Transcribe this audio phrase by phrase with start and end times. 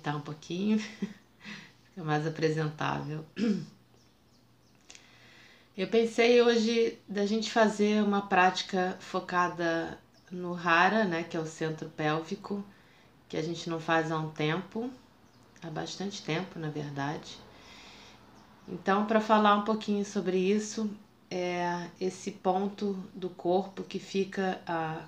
[0.00, 0.78] ajeitar um pouquinho,
[1.84, 3.24] fica mais apresentável.
[5.76, 9.98] Eu pensei hoje da gente fazer uma prática focada
[10.30, 12.64] no Hara, né, que é o centro pélvico,
[13.28, 14.90] que a gente não faz há um tempo,
[15.62, 17.38] há bastante tempo, na verdade.
[18.68, 20.90] Então, para falar um pouquinho sobre isso,
[21.30, 25.04] é esse ponto do corpo que fica a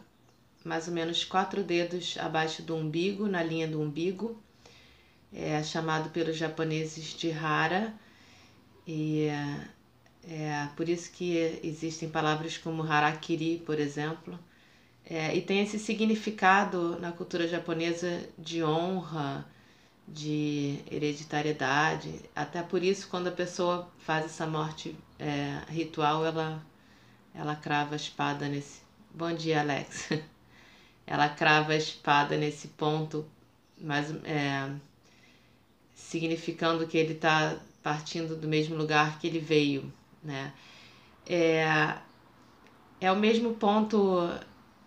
[0.64, 4.40] mais ou menos quatro dedos abaixo do umbigo, na linha do umbigo,
[5.34, 7.94] é chamado pelos japoneses de hara,
[8.86, 9.68] e é,
[10.28, 14.38] é por isso que existem palavras como harakiri, por exemplo,
[15.04, 19.46] é, e tem esse significado na cultura japonesa de honra,
[20.06, 26.64] de hereditariedade, até por isso quando a pessoa faz essa morte é, ritual, ela,
[27.34, 28.82] ela crava a espada nesse...
[29.14, 30.08] Bom dia, Alex.
[31.06, 33.24] ela crava a espada nesse ponto,
[33.80, 34.70] mas é,
[36.08, 40.52] significando que ele está partindo do mesmo lugar que ele veio, né?
[41.26, 41.96] É,
[43.00, 44.28] é o mesmo ponto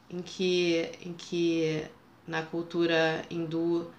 [0.10, 1.86] em que, em que
[2.28, 3.92] na cultura hindu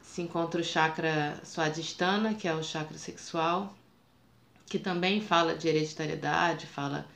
[0.00, 3.74] se encontra o chakra Swadhisthana, que é o chakra sexual,
[4.66, 7.06] que também fala de hereditariedade, fala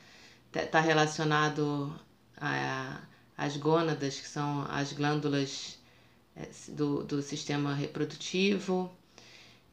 [0.53, 1.93] está relacionado
[2.39, 2.99] a
[3.37, 5.77] as gônadas, que são as glândulas
[6.35, 8.91] é, do, do sistema reprodutivo.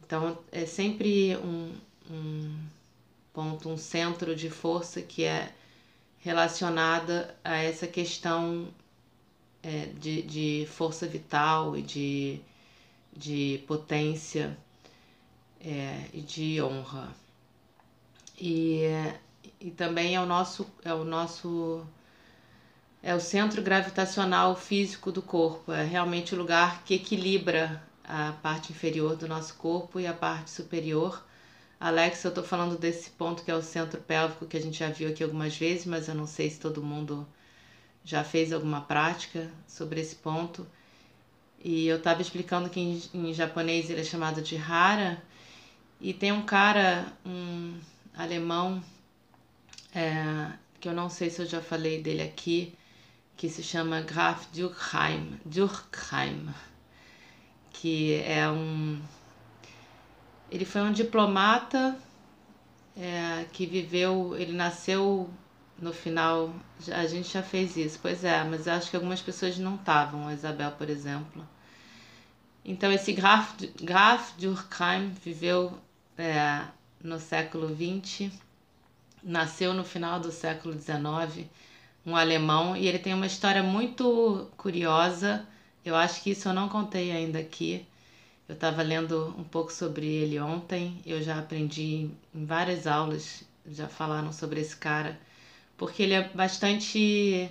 [0.06, 1.72] Então, é sempre um,
[2.10, 2.56] um
[3.32, 5.52] ponto, um centro de força que é
[6.18, 8.68] relacionada a essa questão
[9.62, 12.40] é, de, de força vital e de,
[13.16, 14.56] de potência
[15.60, 17.08] é, e de honra.
[18.38, 18.82] E,
[19.58, 21.86] e também é o nosso, é o nosso
[23.02, 28.72] é o centro gravitacional físico do corpo, é realmente o lugar que equilibra a parte
[28.72, 31.24] inferior do nosso corpo e a parte superior.
[31.80, 34.90] Alex, eu estou falando desse ponto que é o centro pélvico que a gente já
[34.90, 37.26] viu aqui algumas vezes, mas eu não sei se todo mundo
[38.04, 40.66] já fez alguma prática sobre esse ponto.
[41.62, 45.22] E eu estava explicando que em, em, japonês ele é chamado de Hara,
[46.00, 47.78] e tem um cara, um
[48.14, 48.82] alemão,
[49.94, 52.74] é, que eu não sei se eu já falei dele aqui,
[53.36, 56.48] que se chama Graf Durkheim, Durkheim,
[57.74, 59.00] que é um.
[60.50, 61.96] Ele foi um diplomata
[62.96, 65.28] é, que viveu, ele nasceu
[65.78, 66.54] no final.
[66.92, 70.32] A gente já fez isso, pois é, mas acho que algumas pessoas não estavam, a
[70.34, 71.46] Isabel, por exemplo.
[72.64, 75.78] Então, esse Graf, Graf Durkheim viveu
[76.16, 76.62] é,
[77.02, 78.32] no século XX,
[79.22, 81.46] nasceu no final do século XIX
[82.06, 85.46] um alemão, e ele tem uma história muito curiosa.
[85.84, 87.86] Eu acho que isso eu não contei ainda aqui.
[88.48, 93.88] Eu estava lendo um pouco sobre ele ontem, eu já aprendi em várias aulas, já
[93.88, 95.18] falaram sobre esse cara,
[95.78, 97.50] porque ele é bastante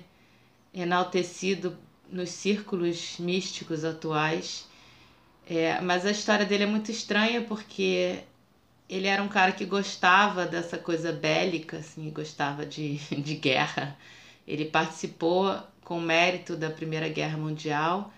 [0.73, 1.77] enaltecido
[2.11, 4.67] nos círculos místicos atuais.
[5.47, 8.23] É, mas a história dele é muito estranha porque
[8.89, 13.97] ele era um cara que gostava dessa coisa bélica, assim, gostava de, de guerra.
[14.47, 18.11] Ele participou com mérito da Primeira Guerra Mundial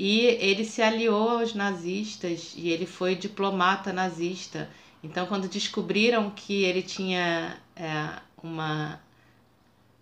[0.00, 4.70] e ele se aliou aos nazistas e ele foi diplomata nazista.
[5.02, 8.08] Então, quando descobriram que ele tinha é,
[8.40, 9.00] uma,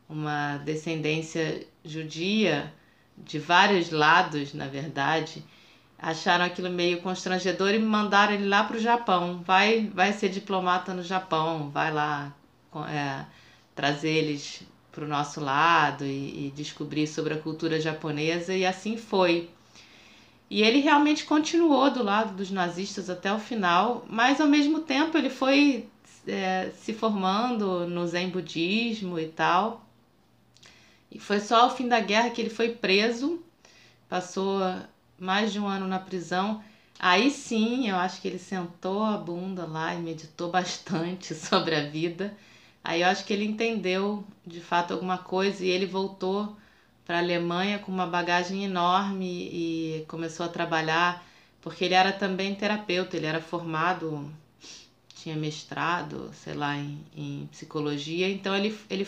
[0.06, 2.70] uma descendência judia,
[3.16, 5.43] de vários lados, na verdade,
[5.98, 9.43] acharam aquilo meio constrangedor e mandaram ele lá para o Japão.
[9.46, 12.34] Vai, vai ser diplomata no Japão, vai lá
[12.87, 13.25] é,
[13.75, 14.62] trazer eles
[14.93, 19.56] para o nosso lado e, e descobrir sobre a cultura japonesa, e assim foi.
[20.48, 25.19] E ele realmente continuou do lado dos nazistas até o final, mas ao mesmo tempo
[25.19, 25.88] ele foi
[26.26, 29.84] é, se formando no Zen budismo e tal.
[31.10, 33.43] E foi só ao fim da guerra que ele foi preso,
[34.08, 34.60] passou
[35.19, 36.62] mais de um ano na prisão,
[36.98, 41.88] aí sim eu acho que ele sentou a bunda lá e meditou bastante sobre a
[41.88, 42.37] vida.
[42.84, 46.56] Aí eu acho que ele entendeu de fato alguma coisa e ele voltou
[47.06, 51.25] para a Alemanha com uma bagagem enorme e começou a trabalhar,
[51.62, 54.29] porque ele era também terapeuta, ele era formado,
[55.14, 59.06] tinha mestrado, sei lá, em, em psicologia, então ele, ele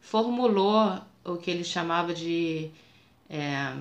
[0.00, 2.70] formulou o que ele chamava de
[3.28, 3.76] é,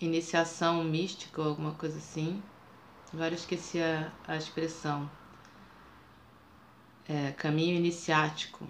[0.00, 2.42] iniciação mística ou alguma coisa assim.
[3.12, 5.08] Agora eu esqueci a, a expressão.
[7.08, 8.66] É, caminho iniciático.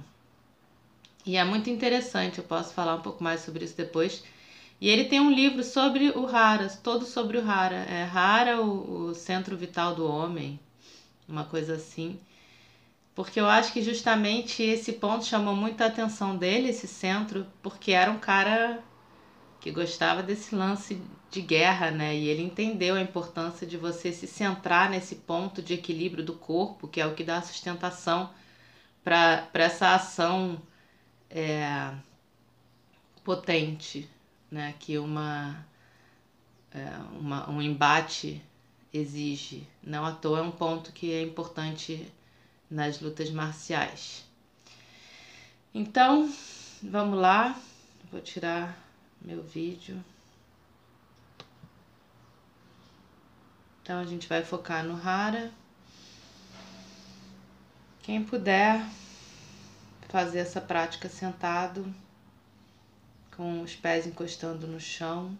[1.25, 4.25] E é muito interessante, eu posso falar um pouco mais sobre isso depois.
[4.81, 7.77] E ele tem um livro sobre o Hara, todo sobre o Hara.
[7.77, 10.59] É Hara, o, o centro vital do homem,
[11.29, 12.19] uma coisa assim.
[13.15, 18.11] Porque eu acho que justamente esse ponto chamou muita atenção dele, esse centro, porque era
[18.11, 18.83] um cara
[19.61, 22.17] que gostava desse lance de guerra, né?
[22.17, 26.89] E ele entendeu a importância de você se centrar nesse ponto de equilíbrio do corpo,
[26.89, 28.31] que é o que dá sustentação
[29.05, 30.61] para essa ação
[31.33, 31.95] é,
[33.25, 34.09] potente,
[34.51, 34.75] né?
[34.79, 35.67] Que uma,
[36.71, 36.89] é,
[37.19, 38.43] uma, um embate
[38.93, 39.67] exige.
[39.83, 42.07] Não à toa é um ponto que é importante
[42.71, 44.25] nas lutas marciais.
[45.75, 46.31] Então,
[46.83, 47.59] vamos lá.
[48.11, 48.79] Vou tirar
[49.21, 50.05] meu vídeo.
[53.83, 55.51] Então a gente vai focar no Hara.
[58.03, 58.85] Quem puder
[60.13, 61.93] fazer essa prática sentado,
[63.35, 65.39] com os pés encostando no chão,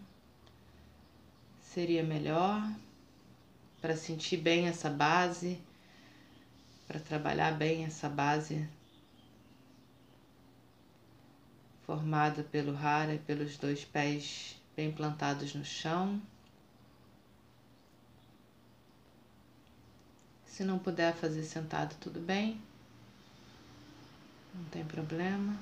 [1.61, 2.67] seria melhor
[3.83, 5.61] para sentir bem essa base,
[6.89, 8.67] para trabalhar bem essa base
[11.85, 16.19] formada pelo Hara e pelos dois pés bem plantados no chão.
[20.47, 22.59] Se não puder fazer sentado, tudo bem,
[24.55, 25.59] não tem problema.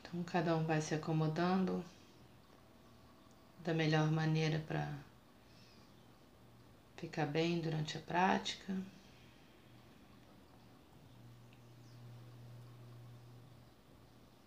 [0.00, 1.84] Então, cada um vai se acomodando
[3.64, 4.92] da melhor maneira para
[6.96, 8.76] ficar bem durante a prática.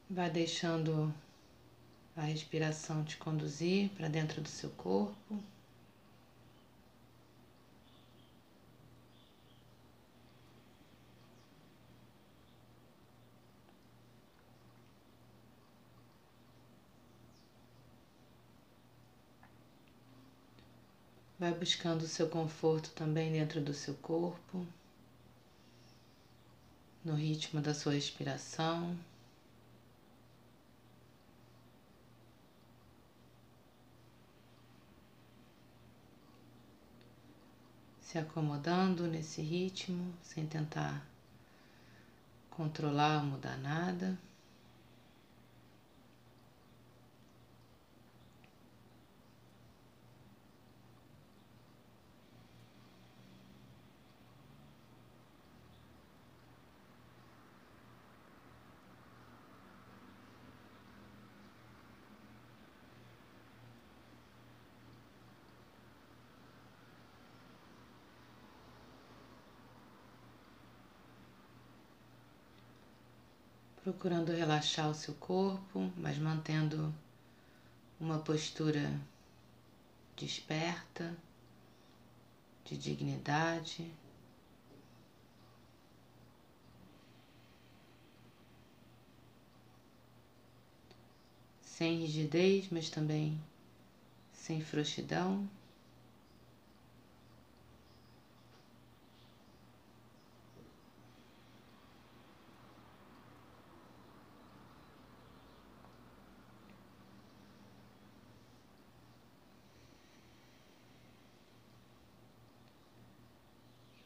[0.10, 1.13] Vai deixando
[2.15, 5.42] a respiração te conduzir para dentro do seu corpo.
[21.44, 24.66] Vai buscando o seu conforto também dentro do seu corpo,
[27.04, 28.98] no ritmo da sua respiração.
[38.00, 41.06] se acomodando nesse ritmo, sem tentar
[42.51, 44.18] controlar ou mudar nada.
[73.84, 76.94] Procurando relaxar o seu corpo, mas mantendo
[78.00, 78.98] uma postura
[80.16, 81.13] desperta,
[82.63, 83.92] de dignidade.
[91.62, 93.38] Sem rigidez, mas também
[94.32, 95.50] sem frouxidão.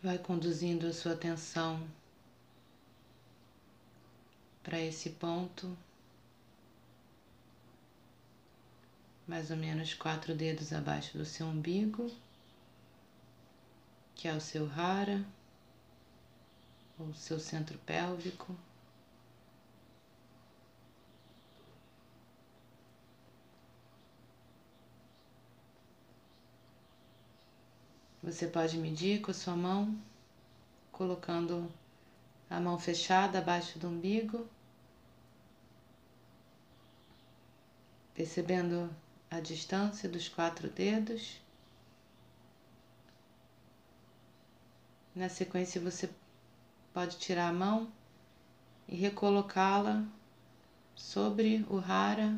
[0.08, 1.86] Vai conduzindo a sua atenção
[4.64, 5.78] para esse ponto,
[9.28, 12.10] mais ou menos quatro dedos abaixo do seu umbigo,
[14.16, 15.26] que é o seu rara,
[16.98, 18.56] ou seu centro pélvico.
[28.28, 29.98] Você pode medir com a sua mão,
[30.92, 31.72] colocando
[32.50, 34.46] a mão fechada abaixo do umbigo
[38.14, 38.94] percebendo
[39.32, 41.40] a distância dos quatro dedos.
[45.16, 46.10] Na sequência, você
[46.94, 47.90] pode tirar a mão
[48.90, 50.04] e recolocá-la
[50.94, 52.38] sobre o rara,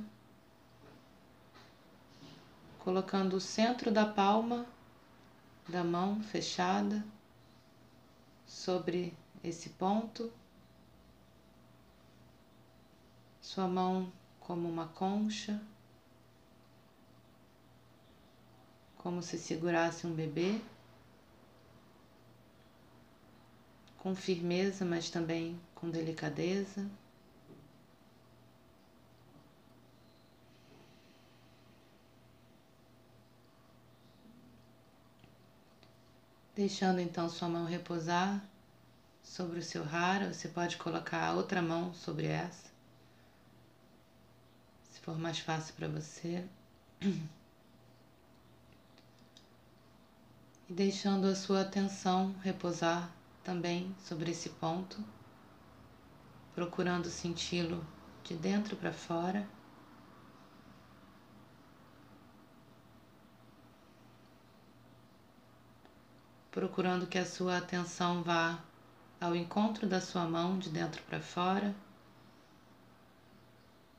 [2.77, 4.67] colocando o centro da palma
[5.69, 7.05] da mão fechada
[8.45, 10.31] sobre esse ponto,
[13.39, 15.61] sua mão como uma concha,
[18.97, 20.59] como se segurasse um bebê,
[23.99, 26.89] com firmeza, mas também com delicadeza.
[36.59, 38.43] Deixando então sua mão repousar
[39.23, 42.67] sobre o seu rara, você pode colocar a outra mão sobre essa,
[44.91, 46.43] se for mais fácil para você.
[50.67, 53.09] E deixando a sua atenção repousar
[53.41, 55.01] também sobre esse ponto,
[56.53, 57.87] procurando senti-lo
[58.21, 59.47] de dentro para fora.
[66.59, 68.61] Procurando que a sua atenção vá
[69.17, 71.73] ao encontro da sua mão de dentro para fora,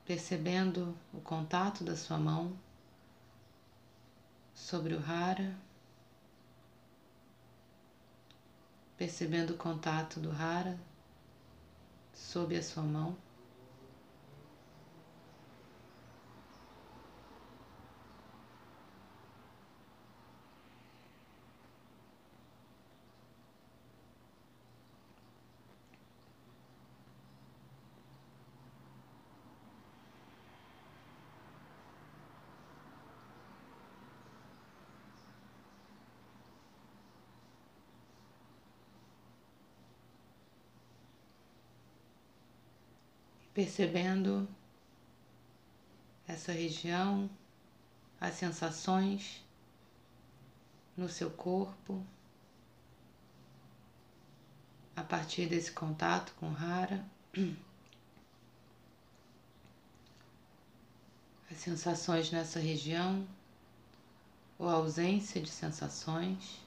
[0.05, 2.55] percebendo o contato da sua mão
[4.52, 5.57] sobre o rara,
[8.95, 10.79] percebendo o contato do rara
[12.12, 13.17] sob a sua mão.
[43.61, 44.49] Percebendo
[46.26, 47.29] essa região,
[48.19, 49.45] as sensações
[50.97, 52.02] no seu corpo
[54.97, 57.05] a partir desse contato com Rara.
[61.50, 63.29] As sensações nessa região
[64.59, 66.62] ou a ausência de sensações.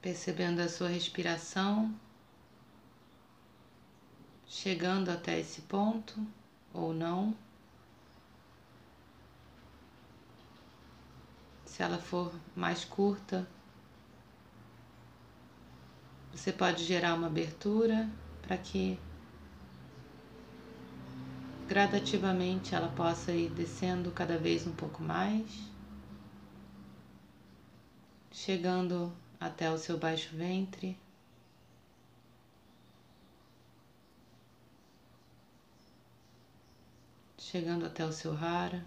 [0.00, 1.94] Percebendo a sua respiração,
[4.46, 6.14] chegando até esse ponto
[6.72, 7.36] ou não.
[11.64, 13.46] Se ela for mais curta,
[16.32, 18.08] você pode gerar uma abertura
[18.42, 18.98] para que
[21.68, 25.46] gradativamente ela possa ir descendo cada vez um pouco mais,
[28.32, 30.96] chegando até o seu baixo ventre.
[37.38, 38.84] Chegando até o seu rara.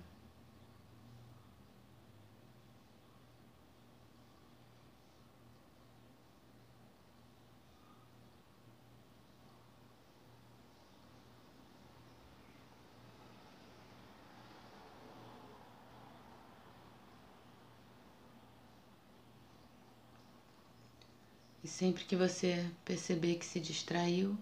[21.63, 24.37] E sempre que você perceber que se distraiu,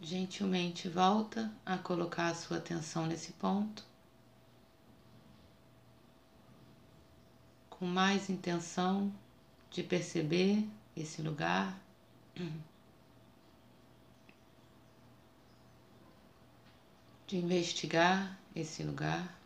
[0.00, 3.84] gentilmente volta a colocar a sua atenção nesse ponto,
[7.70, 9.12] com mais intenção
[9.70, 10.64] de perceber
[10.96, 11.76] esse lugar.
[17.26, 19.43] De investigar esse lugar.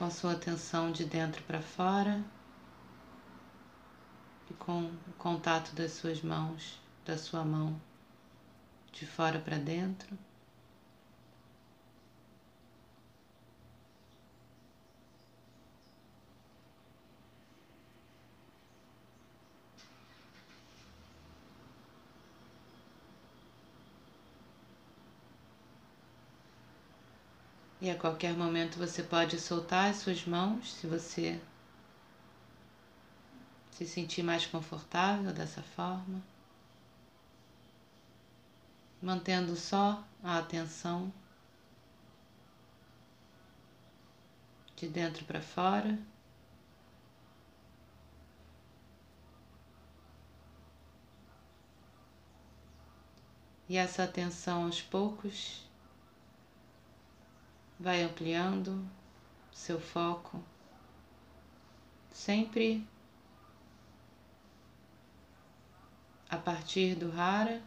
[0.00, 2.24] Com a sua atenção de dentro para fora
[4.50, 7.78] e com o contato das suas mãos, da sua mão
[8.92, 10.16] de fora para dentro.
[27.80, 31.40] E a qualquer momento você pode soltar as suas mãos se você
[33.70, 36.22] se sentir mais confortável dessa forma,
[39.00, 41.10] mantendo só a atenção
[44.76, 45.98] de dentro para fora.
[53.66, 55.69] E essa atenção aos poucos
[57.80, 58.86] vai ampliando
[59.50, 60.44] seu foco,
[62.12, 62.86] sempre
[66.28, 67.62] a partir do rara,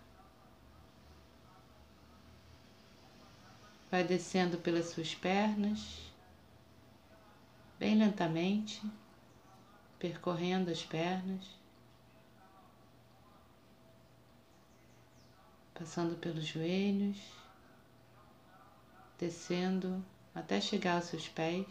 [3.89, 6.11] vai descendo pelas suas pernas,
[7.79, 8.83] bem lentamente,
[9.97, 11.43] percorrendo as pernas,
[15.73, 17.42] passando pelos joelhos,
[19.23, 20.03] descendo
[20.35, 21.65] até chegar aos seus pés.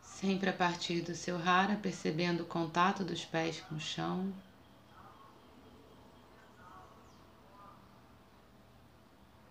[0.00, 4.32] Sempre a partir do seu rara, percebendo o contato dos pés com o chão.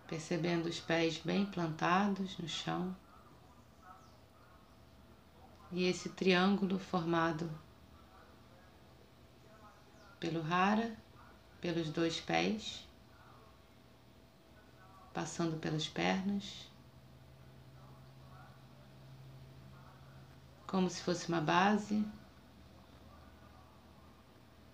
[0.07, 2.95] Percebendo os pés bem plantados no chão.
[5.69, 7.62] E esse triângulo formado
[10.24, 10.96] pelo rara,
[11.60, 12.88] pelos dois pés,
[15.13, 16.72] passando pelas pernas.
[20.74, 22.03] como se fosse uma base,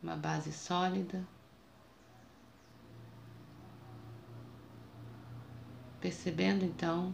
[0.02, 1.28] uma base sólida.
[6.00, 7.14] Percebendo então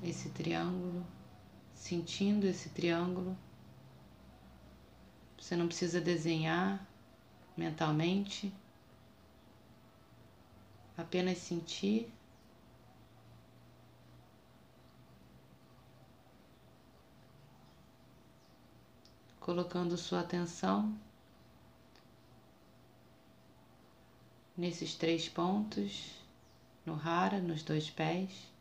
[0.00, 1.04] esse triângulo,
[1.74, 3.36] sentindo esse triângulo.
[5.42, 6.86] Você não precisa desenhar
[7.56, 8.54] mentalmente,
[10.96, 12.08] apenas sentir
[19.40, 20.96] colocando sua atenção
[24.56, 26.22] nesses três pontos,
[26.86, 28.51] no rara, nos dois pés.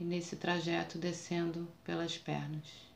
[0.00, 2.89] E nesse trajeto descendo pelas pernas.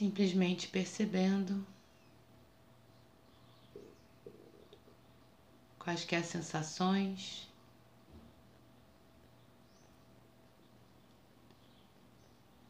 [0.00, 1.62] Simplesmente percebendo
[5.78, 7.46] quaisquer sensações.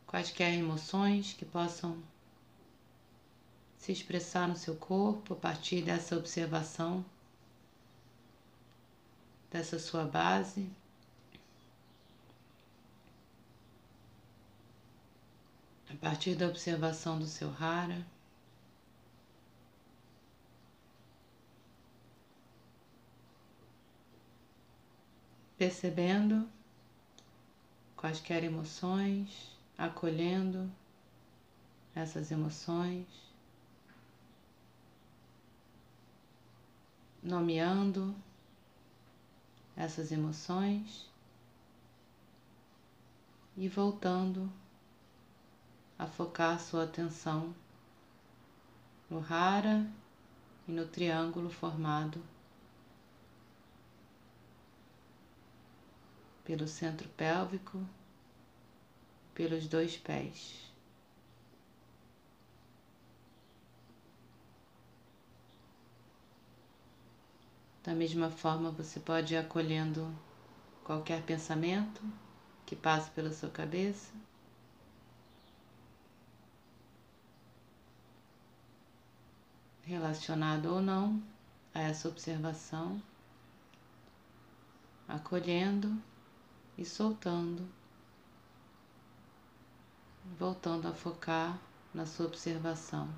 [0.08, 2.02] Quaisquer emoções que possam
[3.78, 7.04] se expressar no seu corpo a partir dessa observação,
[9.48, 10.68] dessa sua base.
[16.00, 18.06] Partir da observação do seu rara.
[25.58, 26.48] Percebendo
[27.94, 30.70] quaisquer emoções, acolhendo
[31.94, 33.06] essas emoções,
[37.22, 38.14] nomeando
[39.76, 41.10] essas emoções
[43.54, 44.50] e voltando
[46.00, 47.54] a focar sua atenção
[49.10, 49.86] no rara
[50.66, 52.24] e no triângulo formado
[56.42, 57.86] pelo centro pélvico,
[59.34, 60.72] pelos dois pés.
[67.84, 70.10] Da mesma forma, você pode ir acolhendo
[70.82, 72.00] qualquer pensamento
[72.64, 74.10] que passe pela sua cabeça.
[79.84, 81.22] Relacionado ou não
[81.74, 83.00] a essa observação,
[85.08, 85.96] acolhendo
[86.76, 87.68] e soltando,
[90.38, 91.58] voltando a focar
[91.92, 93.08] na sua observação.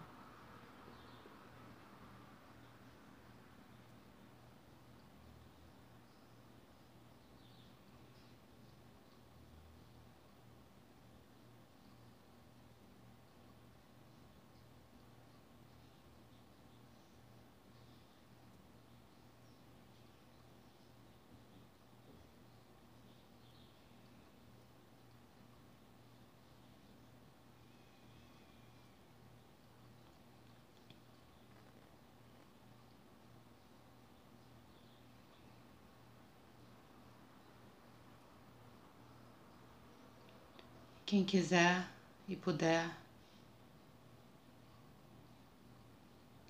[41.12, 41.86] Quem quiser
[42.26, 42.90] e puder,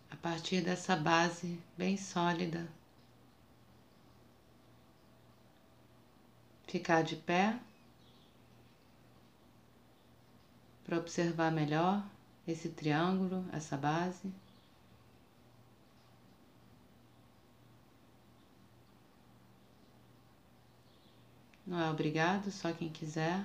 [0.09, 2.68] a partir dessa base bem sólida,
[6.68, 7.59] ficar de pé
[10.85, 12.01] para observar melhor
[12.46, 14.33] esse triângulo, essa base.
[21.66, 23.44] Não é obrigado, só quem quiser.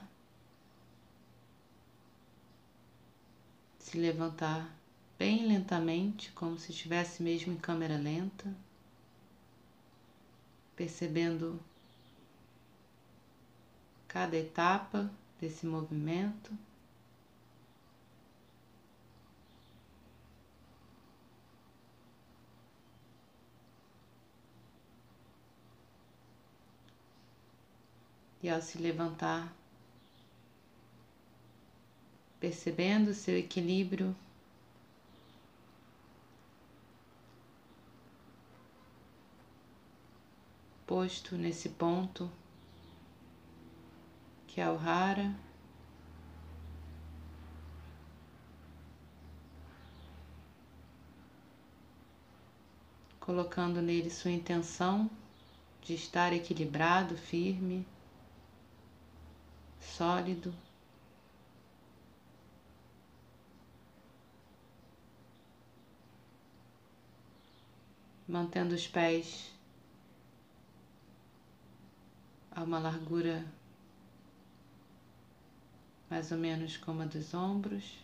[3.87, 4.69] Se levantar
[5.17, 8.53] bem lentamente, como se estivesse mesmo em câmera lenta,
[10.75, 11.57] percebendo
[14.05, 16.51] cada etapa desse movimento.
[28.43, 29.55] E ao se levantar,
[32.39, 34.15] percebendo seu equilíbrio.
[40.85, 42.31] Posto nesse ponto
[44.57, 45.35] que é o Hara.
[53.19, 55.07] Colocando nele sua intenção
[55.83, 57.85] de estar equilibrado, firme,
[59.79, 60.51] sólido.
[68.27, 69.51] Mantendo os pés
[72.51, 73.45] a uma largura
[76.09, 77.99] mais ou menos como a dos ombros,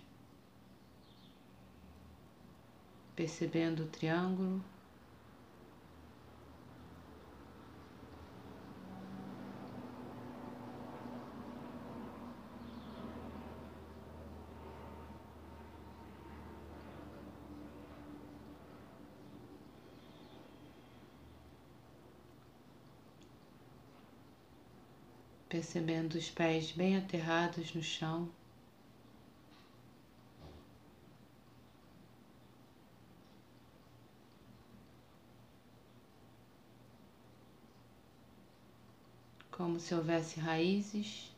[3.16, 4.64] percebendo o triângulo.
[25.64, 28.30] Percebendo os pés bem aterrados no chão.
[39.50, 41.33] Como se houvesse raízes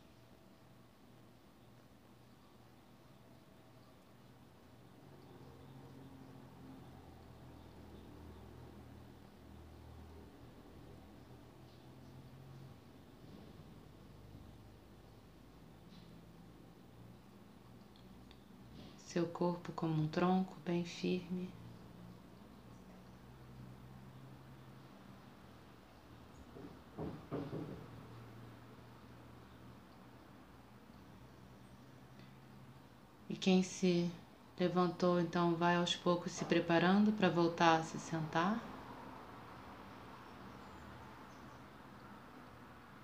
[19.16, 21.48] seu corpo como um tronco bem firme.
[33.30, 34.10] E quem se
[34.60, 38.62] levantou então vai aos poucos se preparando para voltar a se sentar.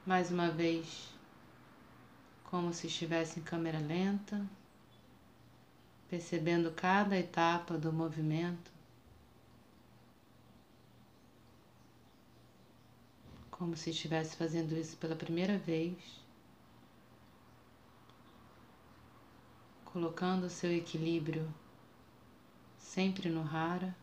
[0.04, 1.08] Mais uma vez,
[2.44, 4.46] como se estivesse em câmera lenta
[6.12, 8.70] percebendo cada etapa do movimento,
[13.50, 15.96] como se estivesse fazendo isso pela primeira vez,
[19.86, 21.50] colocando o seu equilíbrio
[22.78, 23.96] sempre no rara.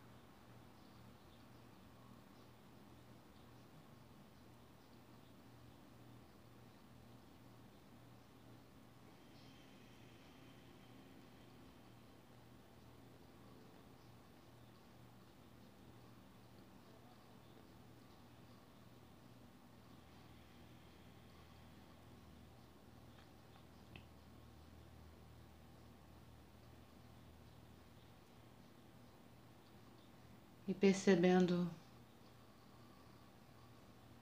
[30.80, 31.70] percebendo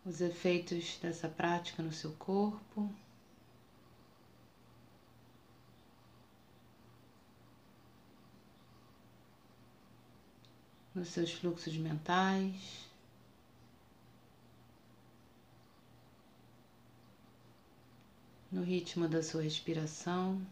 [0.05, 2.93] os efeitos dessa prática no seu corpo.
[10.95, 12.89] Nos seus fluxos mentais.
[18.51, 20.45] No ritmo da sua respiração.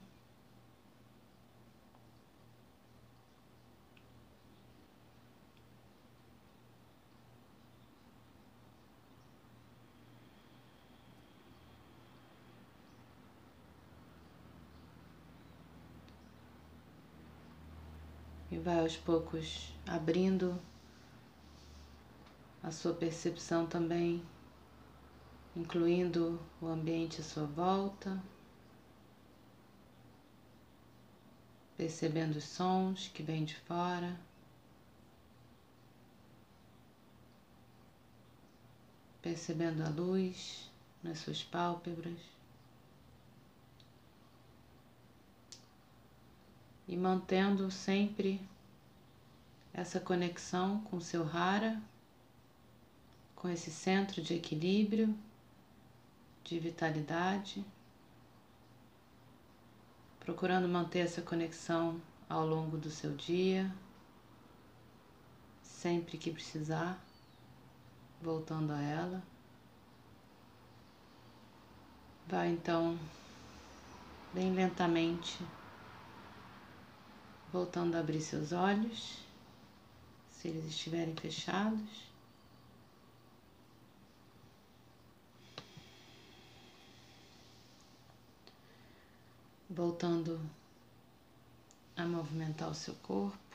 [18.86, 20.56] Aos poucos abrindo
[22.62, 24.22] a sua percepção também,
[25.56, 28.22] incluindo o ambiente à sua volta,
[31.76, 34.16] percebendo os sons que vêm de fora.
[39.20, 40.70] Percebendo a luz
[41.02, 42.36] nas suas pálpebras.
[46.88, 48.40] e mantendo sempre
[49.76, 51.78] essa conexão com o seu rara,
[53.34, 55.14] com esse centro de equilíbrio,
[56.42, 57.62] de vitalidade,
[60.18, 63.70] procurando manter essa conexão ao longo do seu dia,
[65.62, 66.98] sempre que precisar,
[68.22, 69.22] voltando a ela.
[72.26, 72.98] Vai então
[74.32, 75.38] bem lentamente
[77.52, 79.25] voltando a abrir seus olhos,
[80.40, 82.06] se eles estiverem fechados.
[89.68, 90.40] Voltando
[91.96, 93.45] a movimentar o seu corpo.